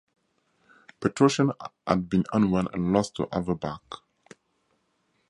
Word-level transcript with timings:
Petrosian 0.99 1.51
had 1.85 2.09
been 2.09 2.23
unwell 2.33 2.65
and 2.73 2.91
lost 2.91 3.13
to 3.17 3.27
Averbakh. 3.27 4.01